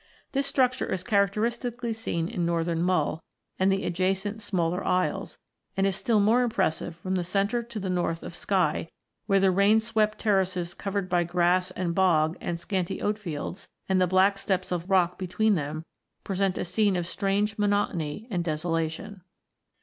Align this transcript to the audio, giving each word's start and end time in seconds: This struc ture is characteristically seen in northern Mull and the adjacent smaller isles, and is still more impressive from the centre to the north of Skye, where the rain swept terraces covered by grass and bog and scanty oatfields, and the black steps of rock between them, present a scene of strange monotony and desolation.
This 0.31 0.51
struc 0.51 0.71
ture 0.79 0.87
is 0.91 1.03
characteristically 1.03 1.93
seen 1.93 2.27
in 2.27 2.43
northern 2.43 2.81
Mull 2.81 3.21
and 3.59 3.71
the 3.71 3.85
adjacent 3.85 4.41
smaller 4.41 4.83
isles, 4.83 5.37
and 5.77 5.85
is 5.85 5.95
still 5.95 6.19
more 6.19 6.41
impressive 6.41 6.95
from 6.95 7.13
the 7.13 7.23
centre 7.23 7.61
to 7.61 7.79
the 7.79 7.87
north 7.87 8.23
of 8.23 8.33
Skye, 8.33 8.89
where 9.27 9.39
the 9.39 9.51
rain 9.51 9.79
swept 9.79 10.17
terraces 10.17 10.73
covered 10.73 11.07
by 11.07 11.23
grass 11.23 11.69
and 11.69 11.93
bog 11.93 12.35
and 12.41 12.59
scanty 12.59 12.99
oatfields, 12.99 13.69
and 13.87 14.01
the 14.01 14.07
black 14.07 14.39
steps 14.39 14.71
of 14.71 14.89
rock 14.89 15.19
between 15.19 15.53
them, 15.53 15.85
present 16.23 16.57
a 16.57 16.65
scene 16.65 16.95
of 16.95 17.05
strange 17.05 17.59
monotony 17.59 18.27
and 18.31 18.43
desolation. 18.43 19.21